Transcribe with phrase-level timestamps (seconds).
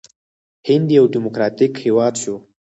[0.67, 2.35] هند یو ډیموکراټیک هیواد شو.